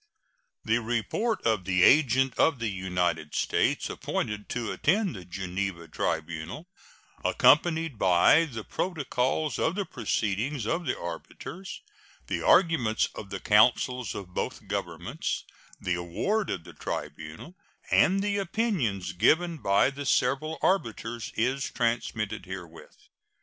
The 0.65 0.79
report 0.79 1.45
of 1.45 1.63
the 1.65 1.83
agent 1.83 2.33
of 2.39 2.57
the 2.57 2.71
United 2.71 3.35
States 3.35 3.87
appointed 3.87 4.49
to 4.49 4.71
attend 4.71 5.15
the 5.15 5.25
Geneva 5.25 5.87
tribunal, 5.87 6.67
accompanied 7.23 7.99
by 7.99 8.45
the 8.45 8.63
protocols 8.63 9.59
of 9.59 9.75
the 9.75 9.85
proceedings 9.85 10.65
of 10.65 10.87
the 10.87 10.97
arbitrators, 10.99 11.83
the 12.25 12.41
arguments 12.41 13.09
of 13.13 13.29
the 13.29 13.39
counsel 13.39 14.03
of 14.15 14.33
both 14.33 14.67
Governments, 14.67 15.43
the 15.79 15.93
award 15.93 16.49
of 16.49 16.63
the 16.63 16.73
tribunal, 16.73 17.53
and 17.91 18.23
the 18.23 18.39
opinions 18.39 19.11
given 19.11 19.59
by 19.59 19.91
the 19.91 20.07
several 20.07 20.57
arbitrators, 20.63 21.31
is 21.35 21.69
transmitted 21.69 22.47
herewith. 22.47 23.07